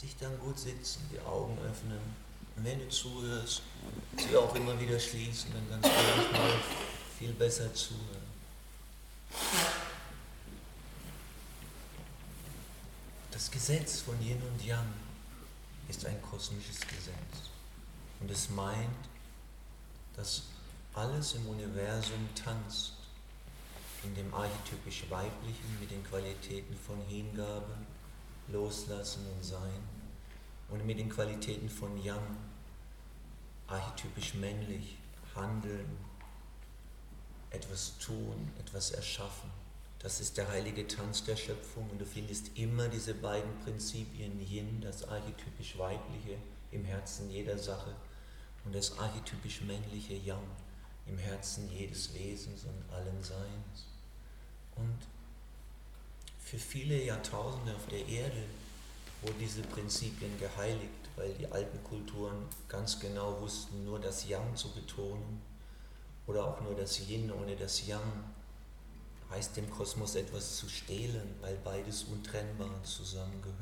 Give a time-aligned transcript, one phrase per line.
[0.00, 1.98] Lass dich dann gut sitzen, die Augen öffnen.
[2.54, 3.62] Und wenn du zuhörst,
[4.16, 6.60] sie auch immer wieder schließen, dann kannst du manchmal
[7.18, 8.22] viel besser zuhören.
[13.32, 14.86] Das Gesetz von Yin und Yang
[15.88, 17.50] ist ein kosmisches Gesetz.
[18.20, 19.08] Und es meint,
[20.14, 20.44] dass
[20.94, 22.92] alles im Universum tanzt
[24.04, 27.74] in dem archetypisch Weiblichen mit den Qualitäten von Hingabe,
[28.52, 29.82] Loslassen und Sein
[30.68, 32.36] und mit den Qualitäten von Yang,
[33.66, 34.98] archetypisch männlich,
[35.34, 35.98] Handeln,
[37.50, 39.50] etwas tun, etwas erschaffen.
[39.98, 44.80] Das ist der heilige Tanz der Schöpfung und du findest immer diese beiden Prinzipien Yin,
[44.80, 46.38] das archetypisch Weibliche
[46.70, 47.94] im Herzen jeder Sache
[48.64, 50.46] und das archetypisch Männliche Yang
[51.06, 53.86] im Herzen jedes Wesens und allen Seins.
[54.76, 54.98] Und
[56.48, 58.42] für viele Jahrtausende auf der Erde
[59.20, 64.72] wurden diese Prinzipien geheiligt, weil die alten Kulturen ganz genau wussten, nur das Yang zu
[64.72, 65.42] betonen
[66.26, 68.24] oder auch nur das Yin ohne das Yang
[69.30, 73.58] heißt dem Kosmos etwas zu stehlen, weil beides untrennbar zusammengehört.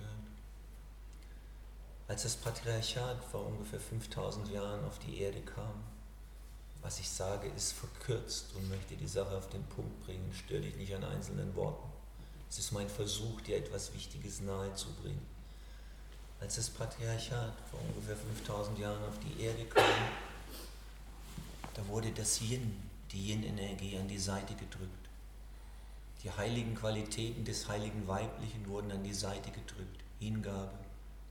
[2.06, 5.82] Als das Patriarchat vor ungefähr 5000 Jahren auf die Erde kam,
[6.82, 10.76] was ich sage, ist verkürzt und möchte die Sache auf den Punkt bringen, störe dich
[10.76, 11.95] nicht an einzelnen Worten.
[12.48, 15.26] Es ist mein Versuch, dir etwas Wichtiges nahezubringen.
[16.40, 19.84] Als das Patriarchat vor ungefähr 5000 Jahren auf die Erde kam,
[21.74, 22.76] da wurde das Yin,
[23.12, 25.08] die Yin-Energie, an die Seite gedrückt.
[26.22, 30.04] Die heiligen Qualitäten des heiligen Weiblichen wurden an die Seite gedrückt.
[30.18, 30.72] Hingabe,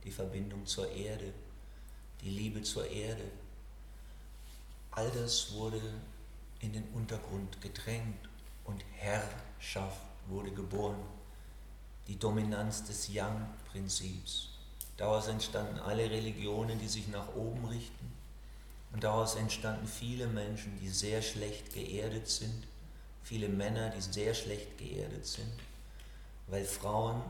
[0.04, 1.32] die Verbindung zur Erde,
[2.22, 3.24] die Liebe zur Erde,
[4.96, 5.78] All das wurde
[6.60, 8.30] in den Untergrund gedrängt
[8.64, 10.96] und Herrschaft wurde geboren.
[12.08, 14.50] Die Dominanz des Yang-Prinzips.
[14.96, 18.12] Daraus entstanden alle Religionen, die sich nach oben richten.
[18.92, 22.64] Und daraus entstanden viele Menschen, die sehr schlecht geerdet sind.
[23.22, 25.52] Viele Männer, die sehr schlecht geerdet sind.
[26.46, 27.22] Weil Frauen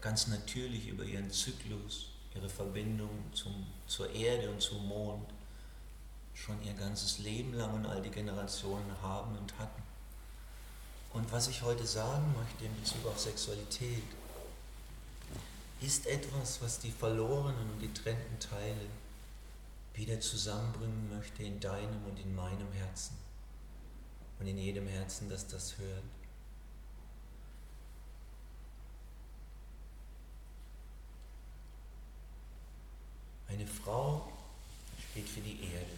[0.00, 5.26] ganz natürlich über ihren Zyklus, ihre Verbindung zum, zur Erde und zum Mond
[6.34, 9.85] schon ihr ganzes Leben lang und all die Generationen haben und hatten.
[11.12, 14.02] Und was ich heute sagen möchte in Bezug auf Sexualität,
[15.80, 18.86] ist etwas, was die verlorenen und getrennten Teile
[19.94, 23.16] wieder zusammenbringen möchte in deinem und in meinem Herzen
[24.38, 26.02] und in jedem Herzen, das das hört.
[33.48, 34.30] Eine Frau
[35.10, 35.96] steht für die Erde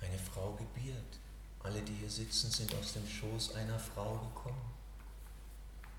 [0.00, 1.18] eine Frau gebiert.
[1.62, 4.70] Alle, die hier sitzen, sind aus dem Schoß einer Frau gekommen.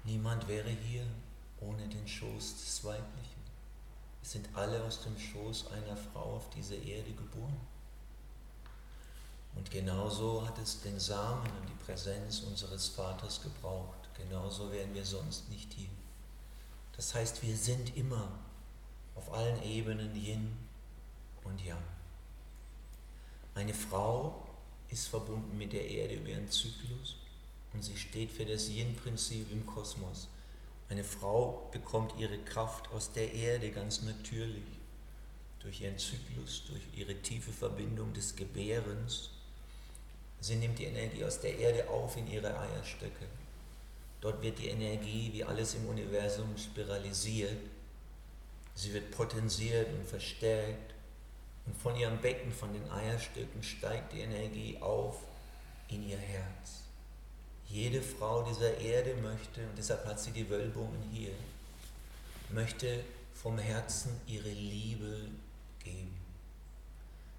[0.03, 1.05] Niemand wäre hier
[1.59, 3.41] ohne den Schoß des Weiblichen.
[4.23, 7.59] Es sind alle aus dem Schoß einer Frau auf diese Erde geboren.
[9.55, 14.09] Und genauso hat es den Samen und die Präsenz unseres Vaters gebraucht.
[14.17, 15.89] Genauso wären wir sonst nicht hier.
[16.95, 18.27] Das heißt, wir sind immer
[19.15, 20.57] auf allen Ebenen Yin
[21.43, 21.83] und Yang.
[23.55, 24.47] Eine Frau
[24.91, 27.15] ist verbunden mit der Erde über ihren Zyklus
[27.73, 30.27] und sie steht für das Yin-Prinzip im Kosmos.
[30.89, 34.63] Eine Frau bekommt ihre Kraft aus der Erde ganz natürlich,
[35.59, 39.29] durch ihren Zyklus, durch ihre tiefe Verbindung des Gebärens.
[40.41, 43.27] Sie nimmt die Energie aus der Erde auf in ihre Eierstöcke.
[44.19, 47.57] Dort wird die Energie, wie alles im Universum, spiralisiert.
[48.75, 50.90] Sie wird potenziert und verstärkt
[51.65, 55.17] und von ihrem Becken, von den Eierstöcken steigt die Energie auf
[55.89, 56.81] in ihr Herz.
[57.67, 61.31] Jede Frau dieser Erde möchte, und deshalb hat sie die Wölbungen hier,
[62.49, 65.27] möchte vom Herzen ihre Liebe
[65.83, 66.17] geben.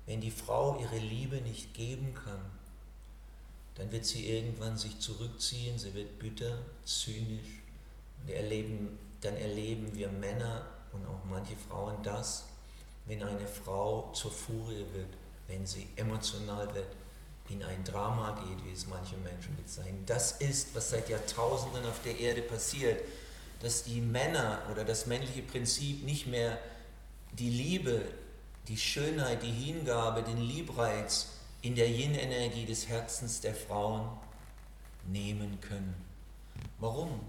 [0.07, 2.41] Wenn die Frau ihre Liebe nicht geben kann,
[3.75, 7.61] dann wird sie irgendwann sich zurückziehen, sie wird bitter, zynisch.
[8.23, 12.45] Und erleben, dann erleben wir Männer und auch manche Frauen das,
[13.07, 15.09] wenn eine Frau zur Furie wird,
[15.49, 16.89] wenn sie emotional wird,
[17.49, 20.03] in ein Drama geht, wie es manche Menschen bezeichnen.
[20.07, 23.01] Das ist, was seit Jahrtausenden auf der Erde passiert,
[23.61, 26.59] dass die Männer oder das männliche Prinzip nicht mehr
[27.33, 28.03] die Liebe,
[28.69, 31.29] die Schönheit, die Hingabe, den Liebreiz
[31.63, 34.09] in der Yin-Energie des Herzens der Frauen
[35.07, 35.95] nehmen können.
[36.79, 37.21] Warum?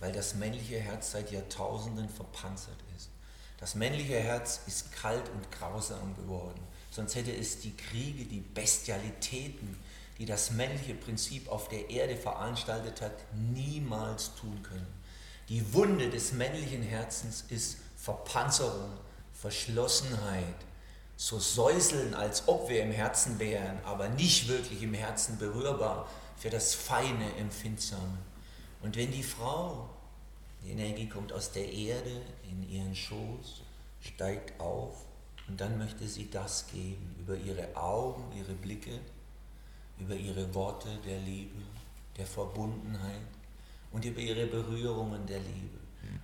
[0.00, 2.76] Weil das männliche Herz seit Jahrtausenden verpanzert.
[3.58, 6.60] Das männliche Herz ist kalt und grausam geworden.
[6.90, 9.76] Sonst hätte es die Kriege, die Bestialitäten,
[10.18, 14.86] die das männliche Prinzip auf der Erde veranstaltet hat, niemals tun können.
[15.48, 18.90] Die Wunde des männlichen Herzens ist Verpanzerung,
[19.32, 20.56] Verschlossenheit,
[21.16, 26.50] so säuseln, als ob wir im Herzen wären, aber nicht wirklich im Herzen berührbar für
[26.50, 28.18] das feine, empfindsame.
[28.82, 29.88] Und wenn die Frau,
[30.66, 33.62] die Energie kommt aus der Erde in ihren Schoß,
[34.00, 35.04] steigt auf
[35.46, 38.98] und dann möchte sie das geben über ihre Augen, ihre Blicke,
[40.00, 41.62] über ihre Worte der Liebe,
[42.16, 43.20] der Verbundenheit
[43.92, 45.78] und über ihre Berührungen der Liebe.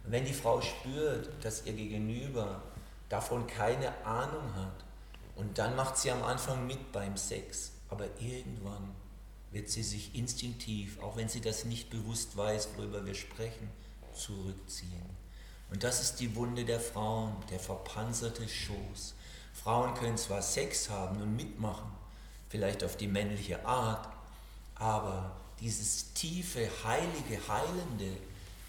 [0.04, 2.62] Und wenn die Frau spürt, dass ihr Gegenüber
[3.08, 4.84] davon keine Ahnung hat,
[5.36, 8.90] und dann macht sie am Anfang mit beim Sex, aber irgendwann
[9.52, 13.70] wird sie sich instinktiv, auch wenn sie das nicht bewusst weiß, worüber wir sprechen,
[14.14, 15.10] zurückziehen.
[15.70, 19.14] Und das ist die Wunde der Frauen, der verpanzerte Schoß.
[19.54, 21.90] Frauen können zwar Sex haben und mitmachen,
[22.48, 24.08] vielleicht auf die männliche Art,
[24.74, 28.16] aber dieses tiefe, heilige, heilende,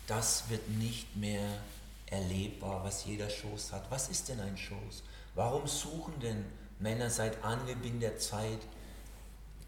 [0.08, 1.62] das wird nicht mehr
[2.08, 3.90] erlebbar, was jeder Schoß hat.
[3.90, 5.04] Was ist denn ein Schoß?
[5.36, 6.46] Warum suchen denn
[6.80, 8.60] Männer seit Anbeginn der Zeit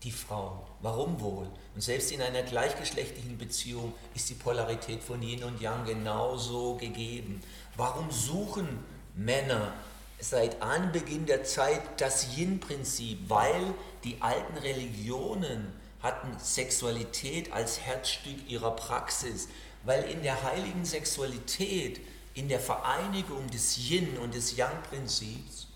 [0.06, 0.66] die Frau?
[0.82, 1.48] Warum wohl?
[1.74, 7.42] Und selbst in einer gleichgeschlechtlichen Beziehung ist die Polarität von Yin und Yang genauso gegeben.
[7.76, 8.68] Warum suchen
[9.16, 9.74] Männer
[10.20, 13.30] seit Anbeginn der Zeit das Yin-Prinzip?
[13.30, 13.74] Weil
[14.04, 19.50] die alten Religionen hatten Sexualität als Herzstück ihrer Praxis,
[19.84, 22.00] weil in der heiligen Sexualität,
[22.36, 25.68] in der Vereinigung des Yin und des Yang-Prinzips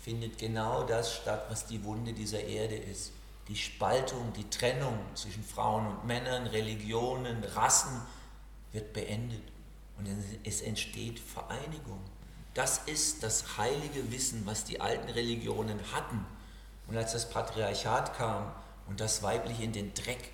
[0.00, 3.10] findet genau das statt, was die Wunde dieser Erde ist.
[3.48, 8.00] Die Spaltung, die Trennung zwischen Frauen und Männern, Religionen, Rassen
[8.72, 9.42] wird beendet
[9.98, 10.08] und
[10.44, 12.00] es entsteht Vereinigung.
[12.54, 16.24] Das ist das heilige Wissen, was die alten Religionen hatten.
[16.86, 18.52] Und als das Patriarchat kam,
[18.86, 20.30] und das Weibliche in den Dreck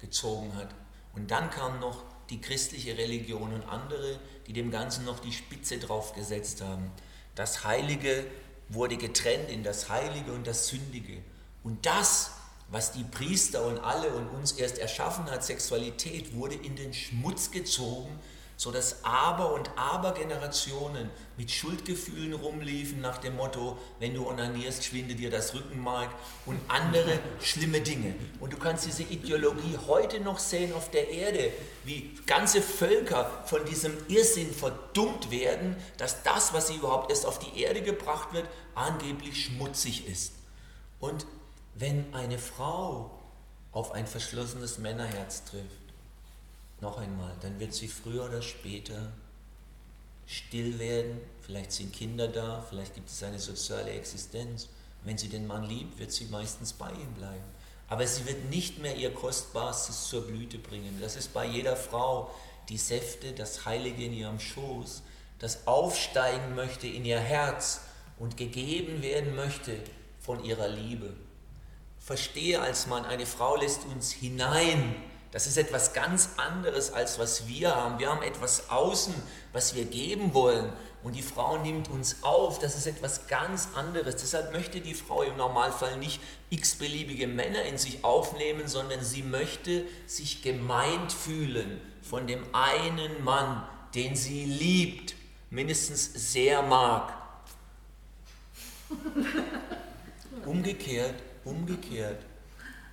[0.00, 0.74] gezogen hat.
[1.14, 5.78] Und dann kam noch die christliche Religion und andere, die dem Ganzen noch die Spitze
[5.78, 6.90] draufgesetzt haben.
[7.34, 8.26] Das Heilige
[8.68, 11.22] wurde getrennt in das Heilige und das Sündige.
[11.62, 12.32] Und das,
[12.68, 17.50] was die Priester und alle und uns erst erschaffen hat, Sexualität, wurde in den Schmutz
[17.50, 18.18] gezogen
[18.56, 25.14] so dass Aber- und Aber-Generationen mit Schuldgefühlen rumliefen nach dem Motto, wenn du onanierst, schwinde
[25.14, 26.10] dir das Rückenmark
[26.46, 28.14] und andere schlimme Dinge.
[28.38, 31.52] Und du kannst diese Ideologie heute noch sehen auf der Erde,
[31.84, 37.40] wie ganze Völker von diesem Irrsinn verdummt werden, dass das, was sie überhaupt erst auf
[37.40, 40.32] die Erde gebracht wird, angeblich schmutzig ist.
[41.00, 41.26] Und
[41.76, 43.10] wenn eine Frau
[43.72, 45.84] auf ein verschlossenes Männerherz trifft,
[46.80, 49.12] noch einmal, dann wird sie früher oder später
[50.26, 54.68] still werden, vielleicht sind Kinder da, vielleicht gibt es eine soziale Existenz.
[55.02, 57.44] Wenn sie den Mann liebt, wird sie meistens bei ihm bleiben.
[57.88, 60.98] Aber sie wird nicht mehr ihr Kostbarstes zur Blüte bringen.
[61.00, 62.34] Das ist bei jeder Frau
[62.70, 65.02] die Säfte, das Heilige in ihrem Schoß,
[65.38, 67.82] das aufsteigen möchte in ihr Herz
[68.18, 69.76] und gegeben werden möchte
[70.20, 71.12] von ihrer Liebe.
[72.04, 74.94] Verstehe als Mann, eine Frau lässt uns hinein
[75.34, 77.98] das ist etwas ganz anderes, als was wir haben.
[77.98, 79.12] Wir haben etwas außen,
[79.52, 80.72] was wir geben wollen.
[81.02, 82.60] Und die Frau nimmt uns auf.
[82.60, 84.14] Das ist etwas ganz anderes.
[84.14, 86.20] Deshalb möchte die Frau im Normalfall nicht
[86.50, 93.66] x-beliebige Männer in sich aufnehmen, sondern sie möchte sich gemeint fühlen von dem einen Mann,
[93.96, 95.16] den sie liebt,
[95.50, 97.12] mindestens sehr mag.
[100.46, 102.24] Umgekehrt, umgekehrt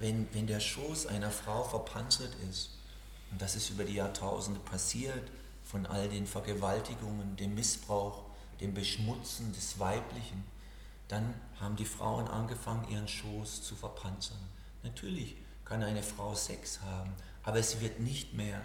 [0.01, 2.71] wenn, wenn der Schoß einer Frau verpanzert ist,
[3.31, 5.31] und das ist über die Jahrtausende passiert,
[5.63, 8.23] von all den Vergewaltigungen, dem Missbrauch,
[8.59, 10.43] dem Beschmutzen des Weiblichen,
[11.07, 14.39] dann haben die Frauen angefangen, ihren Schoß zu verpanzern.
[14.81, 18.61] Natürlich kann eine Frau Sex haben, aber sie wird nicht mehr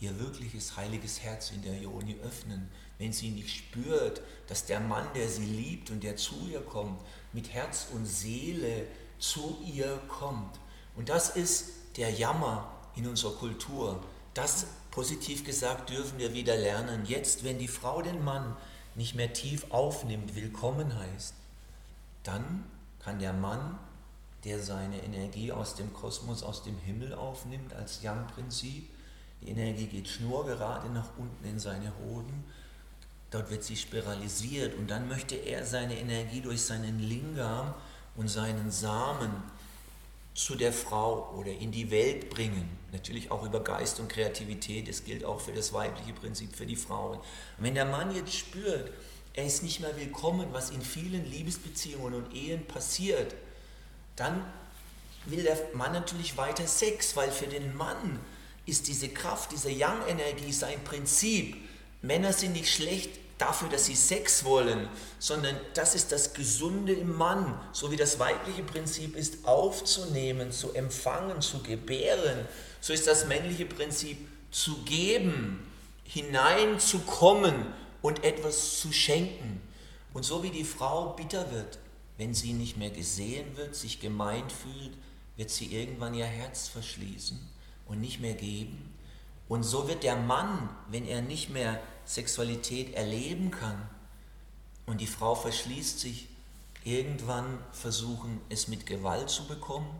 [0.00, 2.68] ihr wirkliches heiliges Herz in der Joni öffnen,
[2.98, 7.00] wenn sie nicht spürt, dass der Mann, der sie liebt und der zu ihr kommt,
[7.32, 8.86] mit Herz und Seele
[9.20, 10.58] zu ihr kommt
[10.96, 14.02] und das ist der Jammer in unserer Kultur.
[14.34, 17.04] Das, positiv gesagt, dürfen wir wieder lernen.
[17.06, 18.56] Jetzt, wenn die Frau den Mann
[18.94, 21.34] nicht mehr tief aufnimmt, willkommen heißt,
[22.22, 22.64] dann
[22.98, 23.78] kann der Mann,
[24.44, 28.88] der seine Energie aus dem Kosmos, aus dem Himmel aufnimmt, als Yang-Prinzip,
[29.42, 32.44] die Energie geht schnurgerade nach unten in seine Hoden,
[33.30, 37.74] dort wird sie spiralisiert und dann möchte er seine Energie durch seinen Lingam
[38.20, 39.30] und seinen Samen
[40.34, 42.68] zu der Frau oder in die Welt bringen.
[42.92, 44.88] Natürlich auch über Geist und Kreativität.
[44.88, 47.16] Das gilt auch für das weibliche Prinzip für die Frauen.
[47.16, 47.24] Und
[47.64, 48.92] wenn der Mann jetzt spürt,
[49.32, 53.34] er ist nicht mehr willkommen, was in vielen Liebesbeziehungen und Ehen passiert,
[54.16, 54.44] dann
[55.24, 58.20] will der Mann natürlich weiter Sex, weil für den Mann
[58.66, 61.56] ist diese Kraft, diese Yang-Energie sein Prinzip.
[62.02, 67.16] Männer sind nicht schlecht dafür, dass sie Sex wollen, sondern das ist das Gesunde im
[67.16, 72.46] Mann, so wie das weibliche Prinzip ist, aufzunehmen, zu empfangen, zu gebären,
[72.80, 74.18] so ist das männliche Prinzip
[74.50, 75.66] zu geben,
[76.04, 77.66] hineinzukommen
[78.02, 79.60] und etwas zu schenken.
[80.12, 81.78] Und so wie die Frau bitter wird,
[82.18, 84.92] wenn sie nicht mehr gesehen wird, sich gemeint fühlt,
[85.36, 87.38] wird sie irgendwann ihr Herz verschließen
[87.86, 88.92] und nicht mehr geben.
[89.48, 93.88] Und so wird der Mann, wenn er nicht mehr Sexualität erleben kann
[94.86, 96.28] und die Frau verschließt sich,
[96.84, 99.90] irgendwann versuchen, es mit Gewalt zu bekommen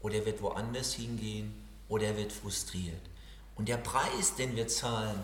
[0.00, 1.54] oder er wird woanders hingehen
[1.88, 3.00] oder er wird frustriert.
[3.54, 5.22] Und der Preis, den wir zahlen,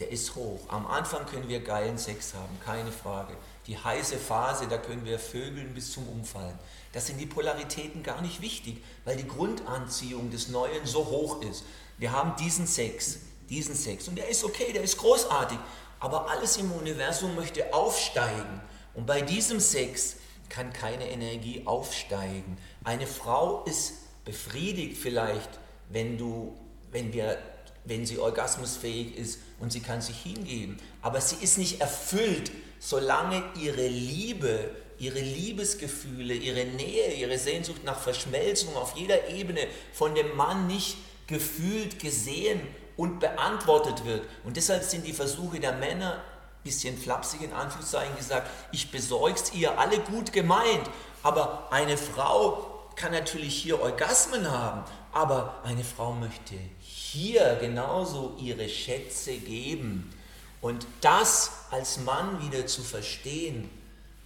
[0.00, 0.60] der ist hoch.
[0.68, 3.36] Am Anfang können wir geilen Sex haben, keine Frage.
[3.66, 6.58] Die heiße Phase, da können wir vögeln bis zum Umfallen.
[6.92, 11.64] Das sind die Polaritäten gar nicht wichtig, weil die Grundanziehung des Neuen so hoch ist.
[11.98, 13.18] Wir haben diesen Sex,
[13.50, 15.58] diesen Sex und der ist okay, der ist großartig,
[15.98, 18.62] aber alles im Universum möchte aufsteigen
[18.94, 20.16] und bei diesem Sex
[20.48, 22.56] kann keine Energie aufsteigen.
[22.82, 25.50] Eine Frau ist befriedigt vielleicht,
[25.90, 26.56] wenn du,
[26.90, 27.38] wenn wir
[27.84, 30.76] wenn sie orgasmusfähig ist und sie kann sich hingeben.
[31.02, 37.98] Aber sie ist nicht erfüllt, solange ihre Liebe, ihre Liebesgefühle, ihre Nähe, ihre Sehnsucht nach
[37.98, 42.60] Verschmelzung auf jeder Ebene von dem Mann nicht gefühlt, gesehen
[43.00, 44.28] und beantwortet wird.
[44.44, 46.22] Und deshalb sind die Versuche der Männer,
[46.62, 50.90] bisschen flapsig in Anführungszeichen gesagt, ich besorg's ihr, alle gut gemeint.
[51.22, 58.68] Aber eine Frau kann natürlich hier Orgasmen haben, aber eine Frau möchte hier genauso ihre
[58.68, 60.12] Schätze geben.
[60.60, 63.70] Und das als Mann wieder zu verstehen,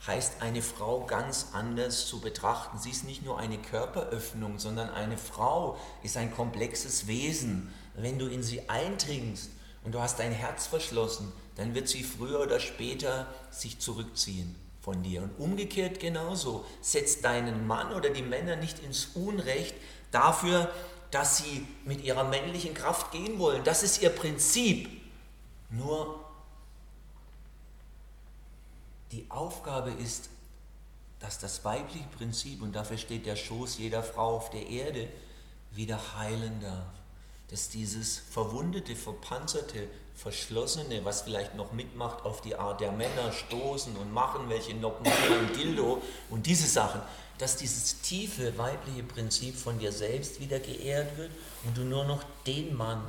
[0.05, 2.79] heißt eine Frau ganz anders zu betrachten.
[2.79, 7.73] Sie ist nicht nur eine Körperöffnung, sondern eine Frau ist ein komplexes Wesen.
[7.95, 9.51] Wenn du in sie eindringst
[9.85, 15.03] und du hast dein Herz verschlossen, dann wird sie früher oder später sich zurückziehen von
[15.03, 15.23] dir.
[15.23, 16.65] Und umgekehrt genauso.
[16.81, 19.75] Setzt deinen Mann oder die Männer nicht ins Unrecht
[20.11, 20.71] dafür,
[21.11, 23.63] dass sie mit ihrer männlichen Kraft gehen wollen.
[23.63, 24.89] Das ist ihr Prinzip.
[25.71, 26.25] Nur
[29.13, 30.29] die Aufgabe ist,
[31.21, 35.09] dass das weibliche Prinzip, und dafür steht der Schoß jeder Frau auf der Erde,
[35.71, 36.93] wieder heilen darf.
[37.51, 43.97] Dass dieses verwundete, verpanzerte, verschlossene, was vielleicht noch mitmacht auf die Art der Männer, stoßen
[43.97, 47.01] und machen, welche Nocken und Dildo und diese Sachen,
[47.39, 51.33] dass dieses tiefe weibliche Prinzip von dir selbst wieder geehrt wird
[51.65, 53.03] und du nur noch den Mann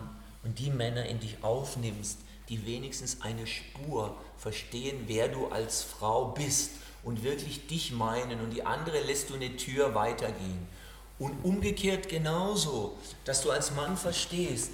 [0.44, 6.30] und die Männer in dich aufnimmst, die wenigstens eine Spur verstehen, wer du als Frau
[6.30, 6.72] bist
[7.04, 10.68] und wirklich dich meinen und die andere lässt du eine Tür weitergehen.
[11.18, 14.72] Und umgekehrt genauso, dass du als Mann verstehst,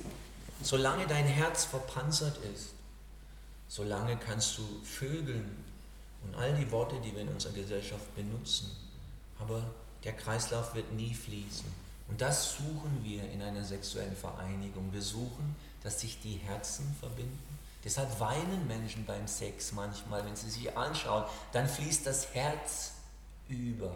[0.64, 2.70] solange dein Herz verpanzert ist,
[3.68, 5.64] solange kannst du vögeln
[6.24, 8.72] und all die Worte, die wir in unserer Gesellschaft benutzen,
[9.40, 9.64] aber
[10.04, 11.66] der Kreislauf wird nie fließen.
[12.08, 14.92] Und das suchen wir in einer sexuellen Vereinigung.
[14.92, 17.60] Wir suchen, dass sich die Herzen verbinden.
[17.84, 21.24] Deshalb weinen Menschen beim Sex manchmal, wenn sie sich anschauen.
[21.54, 22.92] Dann fließt das Herz
[23.48, 23.96] über.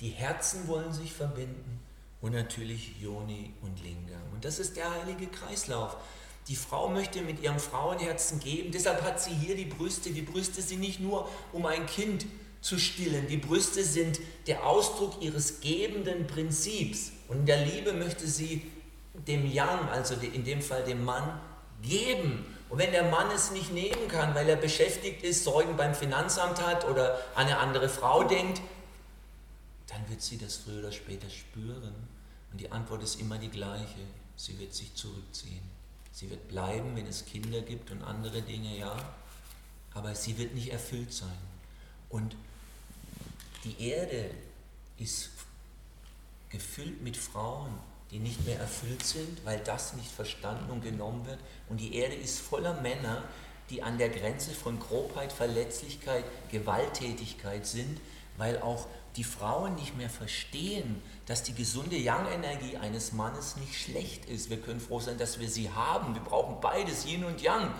[0.00, 1.80] Die Herzen wollen sich verbinden
[2.20, 4.22] und natürlich Joni und Lingam.
[4.32, 5.96] Und das ist der heilige Kreislauf.
[6.48, 10.10] Die Frau möchte mit ihrem Frauenherzen geben, deshalb hat sie hier die Brüste.
[10.10, 12.26] Die Brüste sind nicht nur, um ein Kind
[12.60, 13.26] zu stillen.
[13.28, 17.12] Die Brüste sind der Ausdruck ihres gebenden Prinzips.
[17.28, 18.70] Und in der Liebe möchte sie
[19.26, 21.40] dem Yang, also in dem Fall dem Mann,
[21.82, 22.44] geben.
[22.68, 26.64] Und wenn der Mann es nicht nehmen kann, weil er beschäftigt ist, Sorgen beim Finanzamt
[26.64, 28.60] hat oder an eine andere Frau denkt,
[29.88, 31.94] dann wird sie das früher oder später spüren.
[32.52, 34.00] Und die Antwort ist immer die gleiche.
[34.36, 35.62] Sie wird sich zurückziehen.
[36.12, 38.96] Sie wird bleiben, wenn es Kinder gibt und andere Dinge, ja.
[39.94, 41.38] Aber sie wird nicht erfüllt sein.
[42.08, 42.36] Und
[43.64, 44.30] die Erde
[44.98, 45.30] ist
[46.50, 47.72] gefüllt mit Frauen,
[48.10, 51.38] die nicht mehr erfüllt sind, weil das nicht verstanden und genommen wird.
[51.68, 53.24] Und die Erde ist voller Männer,
[53.70, 58.00] die an der Grenze von Grobheit, Verletzlichkeit, Gewalttätigkeit sind,
[58.38, 58.86] weil auch
[59.18, 64.48] die Frauen nicht mehr verstehen, dass die gesunde Yang-Energie eines Mannes nicht schlecht ist.
[64.48, 66.14] Wir können froh sein, dass wir sie haben.
[66.14, 67.74] Wir brauchen beides, Yin und Yang.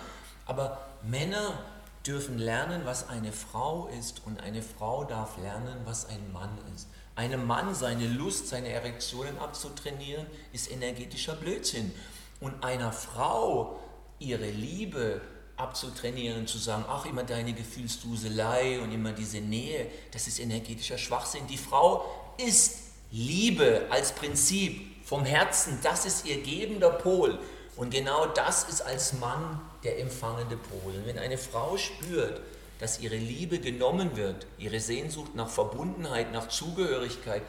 [0.45, 1.63] Aber Männer
[2.05, 6.89] dürfen lernen, was eine Frau ist und eine Frau darf lernen, was ein Mann ist.
[7.15, 11.93] Einem Mann seine Lust, seine Erektionen abzutrainieren, ist energetischer Blödsinn.
[12.41, 13.79] Und einer Frau
[14.19, 15.21] ihre Liebe
[15.59, 20.97] abzutrainieren und zu sagen, ach, immer deine Gefühlsduselei und immer diese Nähe, das ist energetischer
[20.97, 21.45] Schwachsinn.
[21.47, 22.05] Die Frau
[22.37, 22.77] ist
[23.11, 27.37] Liebe als Prinzip vom Herzen, das ist ihr gebender Pol.
[27.75, 30.93] Und genau das ist als Mann der empfangende Pol.
[30.95, 32.41] Und wenn eine Frau spürt,
[32.79, 37.41] dass ihre Liebe genommen wird, ihre Sehnsucht nach Verbundenheit, nach Zugehörigkeit,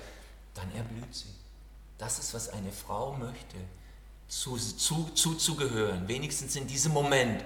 [0.54, 1.34] dann erblüht sie.
[1.98, 3.56] Das ist, was eine Frau möchte,
[4.26, 7.44] zu, zu, zuzugehören, wenigstens in diesem Moment.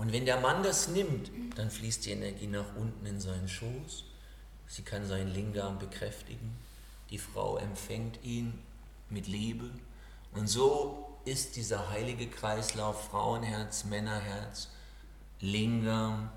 [0.00, 4.04] Und wenn der Mann das nimmt, dann fließt die Energie nach unten in seinen Schoß.
[4.66, 6.56] Sie kann seinen Lingam bekräftigen.
[7.10, 8.58] Die Frau empfängt ihn
[9.10, 9.68] mit Liebe.
[10.32, 14.70] Und so ist dieser heilige Kreislauf Frauenherz, Männerherz,
[15.40, 16.30] Lingam,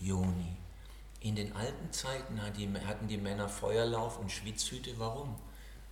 [0.00, 0.56] Joni.
[1.20, 4.98] In den alten Zeiten hatten die Männer Feuerlauf und Schwitzhüte.
[4.98, 5.36] Warum?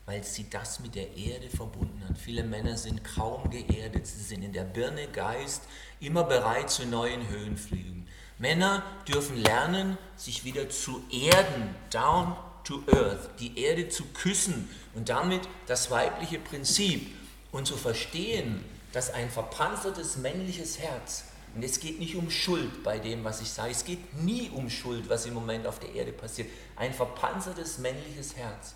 [0.05, 2.19] Weil sie das mit der Erde verbunden hat.
[2.19, 4.07] Viele Männer sind kaum geerdet.
[4.07, 5.63] Sie sind in der Birne Geist
[6.01, 8.09] immer bereit zu neuen Höhenflügen.
[8.39, 15.09] Männer dürfen lernen, sich wieder zu erden, down to earth, die Erde zu küssen und
[15.09, 17.07] damit das weibliche Prinzip
[17.53, 22.99] und zu verstehen, dass ein verpanzertes männliches Herz und es geht nicht um Schuld bei
[22.99, 23.73] dem, was ich sage.
[23.73, 26.49] Es geht nie um Schuld, was im Moment auf der Erde passiert.
[26.77, 28.75] Ein verpanzertes männliches Herz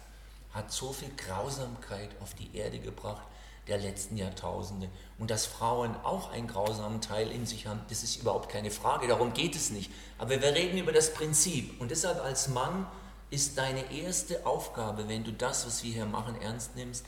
[0.57, 3.23] hat so viel Grausamkeit auf die Erde gebracht
[3.69, 4.89] der letzten Jahrtausende.
[5.19, 9.09] Und dass Frauen auch einen grausamen Teil in sich haben, das ist überhaupt keine Frage.
[9.09, 9.91] Darum geht es nicht.
[10.19, 11.81] Aber wir reden über das Prinzip.
[11.81, 12.87] Und deshalb als Mann
[13.31, 17.05] ist deine erste Aufgabe, wenn du das, was wir hier machen, ernst nimmst,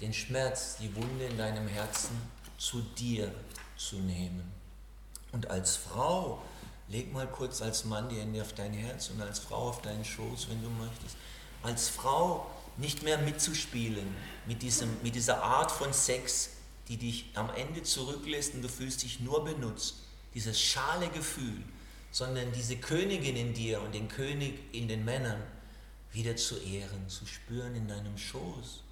[0.00, 2.20] den Schmerz, die Wunde in deinem Herzen
[2.58, 3.32] zu dir
[3.76, 4.52] zu nehmen.
[5.32, 6.42] Und als Frau,
[6.88, 10.04] leg mal kurz als Mann die Hände auf dein Herz und als Frau auf deinen
[10.04, 11.16] Schoß, wenn du möchtest.
[11.62, 14.06] Als Frau nicht mehr mitzuspielen
[14.46, 16.50] mit, diesem, mit dieser Art von Sex,
[16.88, 19.96] die dich am Ende zurücklässt und du fühlst dich nur benutzt.
[20.34, 21.62] Dieses schale Gefühl,
[22.10, 25.42] sondern diese Königin in dir und den König in den Männern
[26.12, 28.82] wieder zu ehren, zu spüren in deinem Schoß.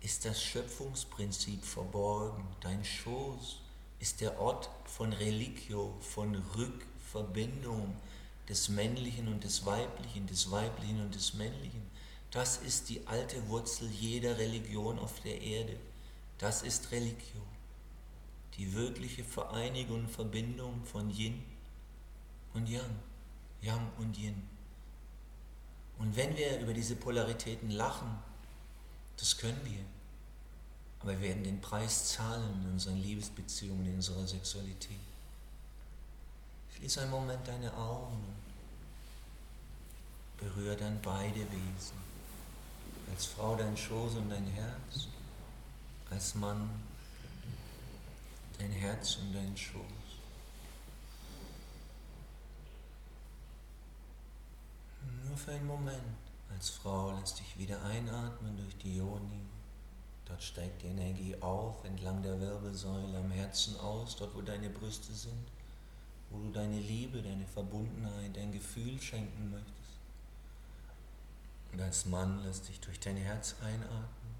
[0.00, 3.58] Ist das Schöpfungsprinzip verborgen, dein Schoß?
[3.98, 7.96] ist der Ort von Religio, von Rückverbindung
[8.48, 11.82] des Männlichen und des Weiblichen, des Weiblichen und des Männlichen.
[12.30, 15.76] Das ist die alte Wurzel jeder Religion auf der Erde.
[16.38, 17.42] Das ist Religio.
[18.56, 21.42] Die wirkliche Vereinigung und Verbindung von Yin
[22.54, 22.96] und Yang,
[23.62, 24.42] Yang und Yin.
[25.98, 28.18] Und wenn wir über diese Polaritäten lachen,
[29.16, 29.80] das können wir,
[31.00, 34.98] aber wir werden den Preis zahlen in unseren Liebesbeziehungen, in unserer Sexualität.
[36.76, 38.36] Schließ einen Moment deine Augen und
[40.36, 41.96] berühre dann beide Wesen.
[43.10, 45.08] Als Frau dein Schoß und dein Herz,
[46.10, 46.68] als Mann
[48.58, 49.82] dein Herz und dein Schoß.
[55.26, 56.16] Nur für einen Moment.
[56.50, 59.46] Als Frau lässt dich wieder einatmen durch die Yoni
[60.26, 65.12] Dort steigt die Energie auf, entlang der Wirbelsäule, am Herzen aus, dort wo deine Brüste
[65.12, 65.46] sind,
[66.56, 69.74] deine Liebe, deine Verbundenheit, dein Gefühl schenken möchtest.
[71.72, 74.34] Und als Mann lässt dich durch dein Herz einatmen,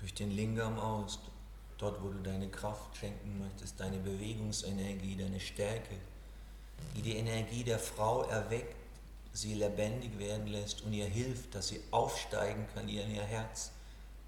[0.00, 1.18] durch den Lingam aus,
[1.78, 5.96] dort wo du deine Kraft schenken möchtest, deine Bewegungsenergie, deine Stärke,
[6.94, 8.76] die die Energie der Frau erweckt,
[9.32, 13.70] sie lebendig werden lässt und ihr hilft, dass sie aufsteigen kann in ihr Herz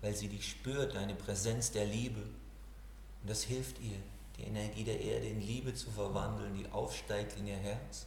[0.00, 2.20] weil sie dich spürt, deine Präsenz der Liebe.
[2.20, 3.96] Und das hilft ihr,
[4.38, 8.06] die Energie der Erde in Liebe zu verwandeln, die aufsteigt in ihr Herz.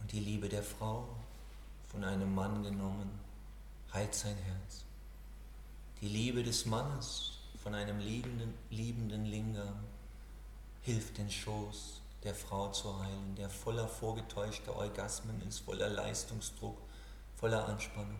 [0.00, 1.06] Und die Liebe der Frau,
[1.90, 3.10] von einem Mann genommen,
[3.92, 4.84] heilt sein Herz.
[6.00, 7.32] Die Liebe des Mannes,
[7.62, 9.84] von einem liebenden, liebenden Lingam,
[10.82, 16.76] hilft den Schoß der Frau zu heilen, der voller vorgetäuschter Orgasmen ist, voller Leistungsdruck,
[17.36, 18.18] voller Anspannung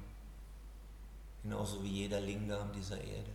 [1.46, 3.30] genauso wie jeder Lingam dieser Erde.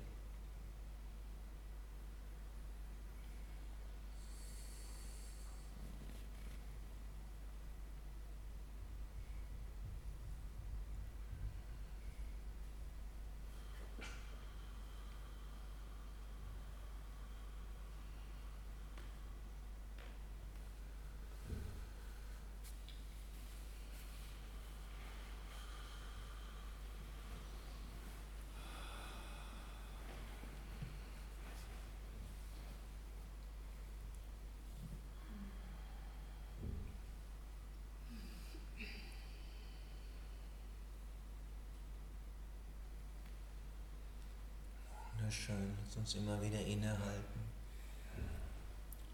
[45.31, 45.77] Schön.
[45.85, 47.41] Lass uns immer wieder innehalten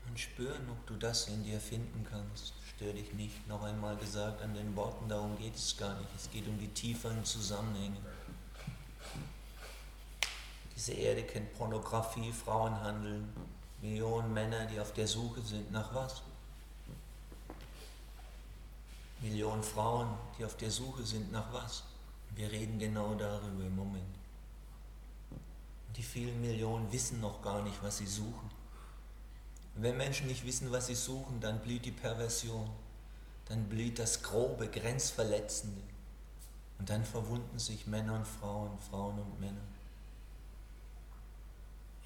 [0.08, 2.54] und spüren, ob du das in dir finden kannst.
[2.76, 6.10] Stör dich nicht, noch einmal gesagt, an den Worten, darum geht es gar nicht.
[6.16, 7.98] Es geht um die tieferen Zusammenhänge.
[10.76, 13.24] Diese Erde kennt Pornografie, Frauenhandel,
[13.82, 16.22] Millionen Männer, die auf der Suche sind nach was?
[19.22, 21.84] Millionen Frauen, die auf der Suche sind nach was?
[22.36, 24.17] Wir reden genau darüber im Moment.
[25.98, 28.52] Die vielen Millionen wissen noch gar nicht, was sie suchen.
[29.76, 32.70] Und wenn Menschen nicht wissen, was sie suchen, dann blüht die Perversion,
[33.46, 35.82] dann blüht das Grobe, Grenzverletzende.
[36.80, 39.62] Und dann verwunden sich Männer und Frauen, Frauen und Männer.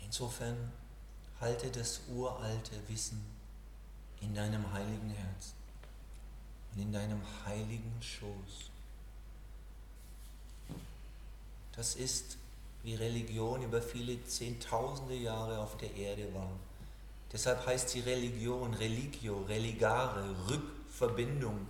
[0.03, 0.71] Insofern
[1.39, 3.21] halte das uralte Wissen
[4.21, 5.55] in deinem heiligen Herzen
[6.73, 8.69] und in deinem heiligen Schoß.
[11.75, 12.37] Das ist,
[12.83, 16.49] wie Religion über viele Zehntausende Jahre auf der Erde war.
[17.31, 21.67] Deshalb heißt sie Religion, Religio, Religare, Rückverbindung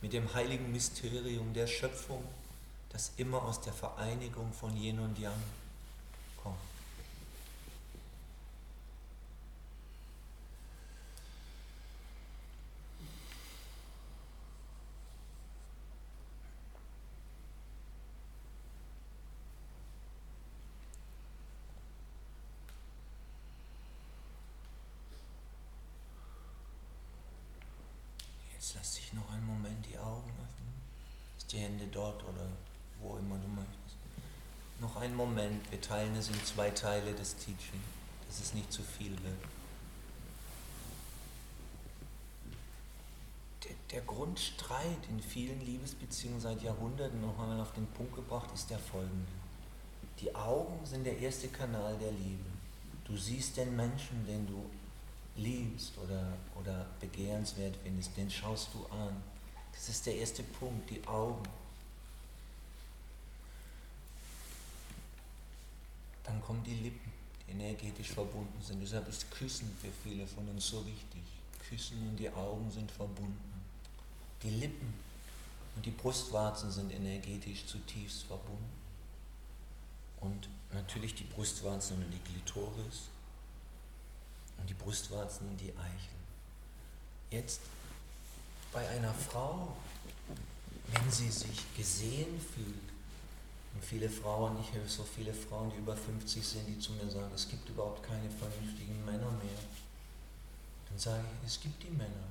[0.00, 2.22] mit dem heiligen Mysterium der Schöpfung,
[2.90, 5.32] das immer aus der Vereinigung von Yin und Yang
[6.42, 6.56] kommt.
[28.62, 30.72] Jetzt lass dich noch einen Moment die Augen öffnen.
[31.36, 32.46] Ist die Hände dort oder
[33.00, 33.96] wo immer du möchtest.
[34.78, 35.66] Noch einen Moment.
[36.22, 37.80] Es in zwei Teile des Teaching,
[38.28, 39.42] dass es nicht zu viel wird.
[43.64, 48.70] Der, der Grundstreit in vielen Liebesbeziehungen seit Jahrhunderten noch einmal auf den Punkt gebracht ist
[48.70, 49.32] der folgende.
[50.20, 52.44] Die Augen sind der erste Kanal der Liebe.
[53.04, 54.64] Du siehst den Menschen, den du
[55.34, 59.20] liebst oder, oder begehrenswert findest, den schaust du an.
[59.72, 61.42] Das ist der erste Punkt, die Augen.
[66.24, 67.12] Dann kommen die Lippen,
[67.46, 68.80] die energetisch verbunden sind.
[68.80, 71.22] Deshalb ist Küssen für viele von uns so wichtig.
[71.68, 73.62] Küssen und die Augen sind verbunden.
[74.42, 74.94] Die Lippen
[75.74, 78.70] und die Brustwarzen sind energetisch zutiefst verbunden.
[80.20, 83.08] Und natürlich die Brustwarzen und die Glitoris
[84.58, 86.22] und die Brustwarzen und die Eichel.
[87.30, 87.60] Jetzt
[88.72, 89.76] bei einer Frau,
[90.88, 92.91] wenn sie sich gesehen fühlt,
[93.74, 97.08] und viele Frauen, ich höre so viele Frauen, die über 50 sind, die zu mir
[97.10, 99.58] sagen, es gibt überhaupt keine vernünftigen Männer mehr.
[100.88, 102.28] Dann sage ich, es gibt die Männer.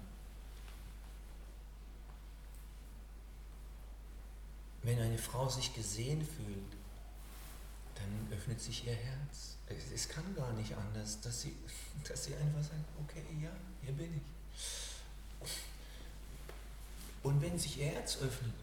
[4.83, 6.73] Wenn eine Frau sich gesehen fühlt,
[7.95, 9.57] dann öffnet sich ihr Herz.
[9.67, 11.55] Es, es, kann gar nicht anders, dass sie,
[12.07, 13.51] dass sie einfach sagt, okay, ja,
[13.83, 15.49] hier bin ich.
[17.23, 18.53] Und wenn sich ihr Herz öffnet,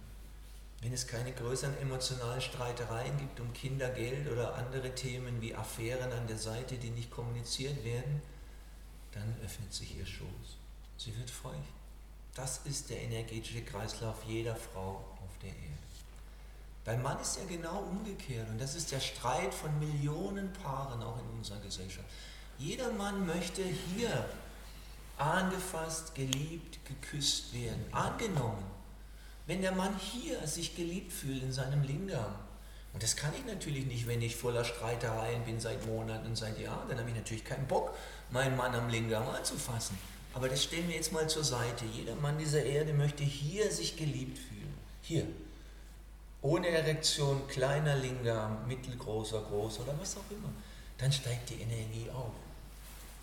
[0.81, 6.13] wenn es keine größeren emotionalen Streitereien gibt um Kinder, Geld oder andere Themen wie Affären
[6.13, 8.23] an der Seite, die nicht kommuniziert werden,
[9.13, 10.57] dann öffnet sich ihr Schoß.
[10.97, 11.57] Sie wird feucht.
[12.35, 15.79] Das ist der energetische Kreislauf jeder Frau auf der Erde.
[16.85, 21.19] Beim Mann ist ja genau umgekehrt und das ist der Streit von Millionen Paaren auch
[21.19, 22.07] in unserer Gesellschaft.
[22.57, 24.25] Jeder Mann möchte hier
[25.19, 28.78] angefasst, geliebt, geküsst werden, angenommen.
[29.49, 32.35] Wenn der Mann hier sich geliebt fühlt in seinem Lingam,
[32.93, 36.87] und das kann ich natürlich nicht, wenn ich voller Streitereien bin seit Monaten seit Jahren,
[36.87, 37.95] dann habe ich natürlich keinen Bock,
[38.31, 39.97] meinen Mann am Lingam anzufassen.
[40.35, 41.87] Aber das stellen wir jetzt mal zur Seite.
[41.87, 44.75] Jeder Mann dieser Erde möchte hier sich geliebt fühlen.
[45.01, 45.27] Hier,
[46.43, 50.51] ohne Erektion, kleiner Lingam, mittelgroßer, großer oder was auch immer,
[50.99, 52.35] dann steigt die Energie auf.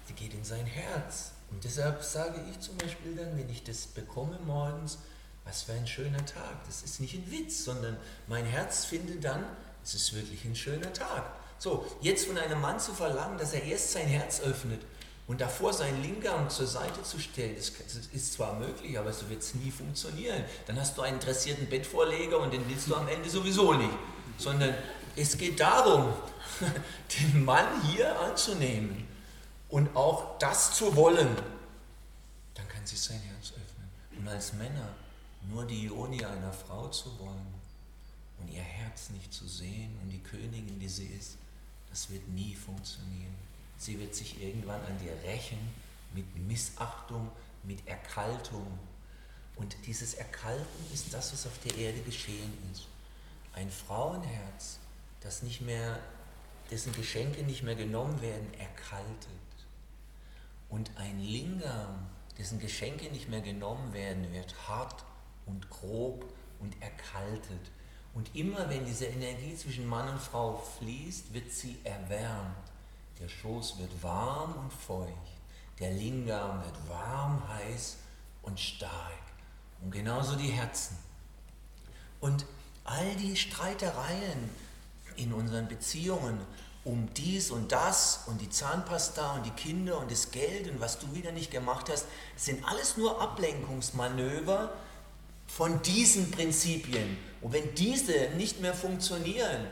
[0.09, 1.33] Die geht in sein Herz.
[1.51, 4.97] Und deshalb sage ich zum Beispiel dann, wenn ich das bekomme morgens,
[5.45, 6.65] was für ein schöner Tag.
[6.65, 7.95] Das ist nicht ein Witz, sondern
[8.27, 9.45] mein Herz findet dann,
[9.84, 11.31] es ist wirklich ein schöner Tag.
[11.60, 14.81] So, jetzt von einem Mann zu verlangen, dass er erst sein Herz öffnet
[15.27, 17.71] und davor sein Lingam zur Seite zu stellen, das,
[18.13, 20.43] ist zwar möglich, aber so wird es nie funktionieren.
[20.67, 23.93] Dann hast du einen dressierten Bettvorleger und den willst du am Ende sowieso nicht.
[24.38, 24.75] Sondern
[25.15, 26.13] es geht darum,
[27.19, 29.08] den Mann hier anzunehmen
[29.69, 31.36] und auch das zu wollen.
[32.55, 33.89] Dann kann sich sein Herz öffnen.
[34.19, 34.89] Und als Männer
[35.49, 37.53] nur die Ioni einer Frau zu wollen
[38.39, 41.38] und ihr Herz nicht zu sehen und die Königin, die sie ist,
[41.89, 43.36] das wird nie funktionieren.
[43.77, 45.60] Sie wird sich irgendwann an dir rächen
[46.13, 47.29] mit Missachtung,
[47.63, 48.79] mit Erkaltung.
[49.55, 52.88] Und dieses Erkalten ist das, was auf der Erde geschehen ist.
[53.53, 54.79] Ein Frauenherz,
[55.21, 55.99] das nicht mehr,
[56.71, 59.29] dessen Geschenke nicht mehr genommen werden, erkaltet.
[60.69, 65.05] Und ein Lingam, dessen Geschenke nicht mehr genommen werden, wird hart
[65.45, 66.25] und grob
[66.60, 67.71] und erkaltet.
[68.13, 72.55] Und immer wenn diese Energie zwischen Mann und Frau fließt, wird sie erwärmt.
[73.19, 75.12] Der Schoß wird warm und feucht.
[75.79, 77.97] Der Lingam wird warm, heiß
[78.43, 79.12] und stark.
[79.81, 80.97] Und genauso die Herzen.
[82.21, 82.45] Und
[82.86, 84.49] all die Streitereien
[85.17, 86.39] in unseren Beziehungen
[86.86, 90.99] um dies und das und die Zahnpasta und die Kinder und das Geld und was
[90.99, 92.05] du wieder nicht gemacht hast,
[92.36, 94.71] sind alles nur Ablenkungsmanöver
[95.47, 97.17] von diesen Prinzipien.
[97.41, 99.67] Und wenn diese nicht mehr funktionieren,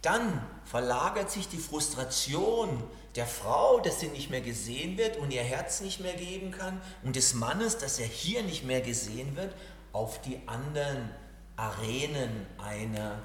[0.00, 2.82] dann verlagert sich die Frustration
[3.14, 6.80] der Frau, dass sie nicht mehr gesehen wird und ihr Herz nicht mehr geben kann
[7.02, 9.54] und des Mannes, dass er hier nicht mehr gesehen wird,
[9.92, 11.10] auf die anderen
[11.56, 13.18] Arenen einer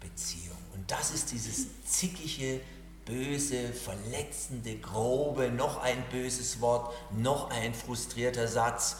[0.00, 0.58] Beziehung.
[0.74, 2.60] Und das ist dieses zickige,
[3.04, 8.96] böse, verletzende, grobe, noch ein böses Wort, noch ein frustrierter Satz.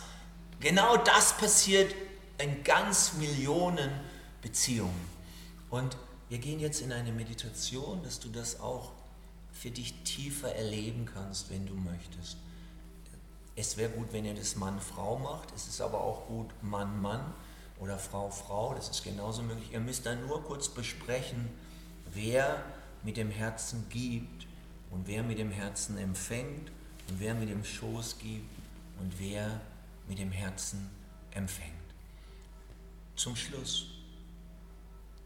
[0.61, 1.95] Genau das passiert
[2.39, 3.91] in ganz Millionen
[4.43, 5.09] Beziehungen.
[5.71, 5.97] Und
[6.29, 8.93] wir gehen jetzt in eine Meditation, dass du das auch
[9.53, 12.39] für dich tiefer erleben kannst, wenn du möchtest.
[13.57, 15.53] Es wäre gut, wenn ihr das Mann-Frau macht.
[15.55, 17.35] Es ist aber auch gut Mann-Mann
[17.81, 18.75] oder Frau-Frau.
[18.75, 19.73] Das ist genauso möglich.
[19.73, 21.49] Ihr müsst dann nur kurz besprechen,
[22.13, 22.63] wer
[23.03, 24.47] mit dem Herzen gibt
[24.91, 26.71] und wer mit dem Herzen empfängt
[27.09, 28.51] und wer mit dem Schoß gibt
[29.01, 29.61] und wer
[30.09, 30.91] mit dem Herzen
[31.31, 31.75] empfängt.
[33.15, 33.87] Zum Schluss,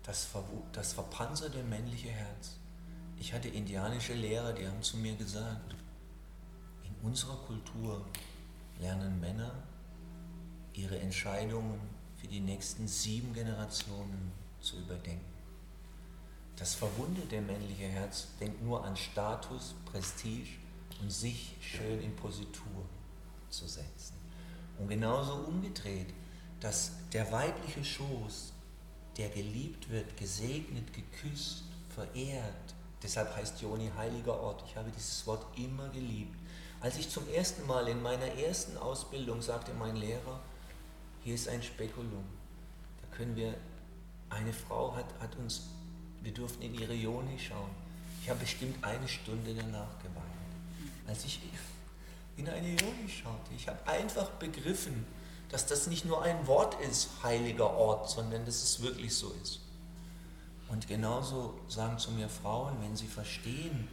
[0.02, 0.28] das,
[0.72, 2.56] das verpanzerte männliche Herz.
[3.18, 5.76] Ich hatte indianische Lehrer, die haben zu mir gesagt,
[6.84, 8.04] in unserer Kultur
[8.80, 9.52] lernen Männer
[10.74, 11.80] ihre Entscheidungen
[12.16, 15.32] für die nächsten sieben Generationen zu überdenken.
[16.56, 20.58] Das verwundete männliche Herz denkt nur an Status, Prestige
[21.00, 22.86] und sich schön in Positur
[23.48, 24.21] zu setzen.
[24.78, 26.08] Und genauso umgedreht,
[26.60, 28.52] dass der weibliche Schoß,
[29.16, 34.64] der geliebt wird, gesegnet, geküsst, verehrt, deshalb heißt Joni heiliger Ort.
[34.66, 36.36] Ich habe dieses Wort immer geliebt.
[36.80, 40.40] Als ich zum ersten Mal in meiner ersten Ausbildung sagte mein Lehrer,
[41.22, 42.24] hier ist ein Spekulum.
[43.00, 43.54] Da können wir,
[44.30, 45.62] eine Frau hat, hat uns
[46.22, 47.70] wir durften in ihre Joni schauen.
[48.22, 50.52] Ich habe bestimmt eine Stunde danach geweint,
[51.06, 51.40] als ich
[52.36, 53.52] in eine Joni schaute.
[53.56, 55.06] Ich habe einfach begriffen,
[55.50, 59.60] dass das nicht nur ein Wort ist, heiliger Ort, sondern dass es wirklich so ist.
[60.68, 63.88] Und genauso sagen zu mir Frauen, wenn sie verstehen,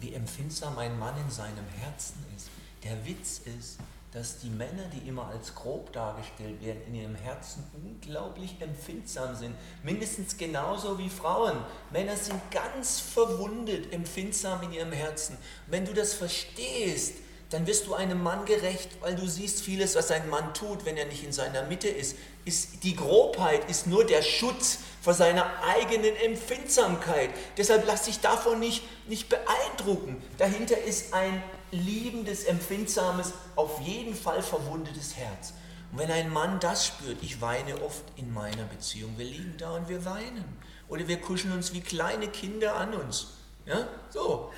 [0.00, 2.48] wie empfindsam ein Mann in seinem Herzen ist.
[2.82, 3.78] Der Witz ist,
[4.12, 9.54] dass die Männer, die immer als grob dargestellt werden, in ihrem Herzen unglaublich empfindsam sind.
[9.82, 11.58] Mindestens genauso wie Frauen.
[11.92, 15.36] Männer sind ganz verwundet, empfindsam in ihrem Herzen.
[15.66, 17.14] Wenn du das verstehst,
[17.50, 20.96] dann wirst du einem Mann gerecht, weil du siehst vieles, was ein Mann tut, wenn
[20.96, 22.16] er nicht in seiner Mitte ist.
[22.44, 27.30] ist die Grobheit ist nur der Schutz vor seiner eigenen Empfindsamkeit.
[27.56, 30.22] Deshalb lass dich davon nicht, nicht beeindrucken.
[30.36, 35.54] Dahinter ist ein liebendes, empfindsames, auf jeden Fall verwundetes Herz.
[35.90, 39.70] Und wenn ein Mann das spürt, ich weine oft in meiner Beziehung, wir liegen da
[39.70, 40.44] und wir weinen.
[40.88, 43.28] Oder wir kuscheln uns wie kleine Kinder an uns.
[43.64, 44.50] Ja, so.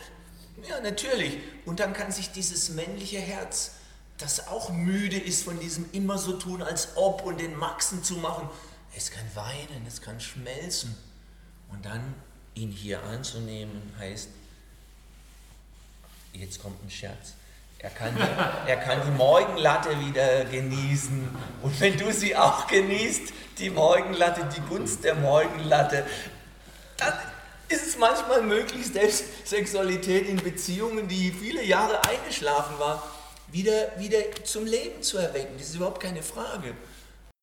[0.69, 1.39] Ja, natürlich.
[1.65, 3.73] Und dann kann sich dieses männliche Herz,
[4.19, 8.15] das auch müde ist von diesem immer so tun, als ob und den Maxen zu
[8.15, 8.49] machen,
[8.97, 10.97] es kann weinen, es kann schmelzen.
[11.69, 12.15] Und dann
[12.55, 14.29] ihn hier anzunehmen heißt,
[16.33, 17.35] jetzt kommt ein Scherz.
[17.79, 21.29] Er kann, die, er kann die Morgenlatte wieder genießen.
[21.63, 26.05] Und wenn du sie auch genießt, die Morgenlatte, die Gunst der Morgenlatte,
[26.99, 27.15] dann
[27.71, 33.03] ist es manchmal möglich, selbst Sexualität in Beziehungen, die viele Jahre eingeschlafen war,
[33.53, 35.55] wieder, wieder zum Leben zu erwecken.
[35.57, 36.75] Das ist überhaupt keine Frage.